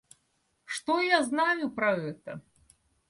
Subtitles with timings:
[0.65, 2.41] Что я знаю про это?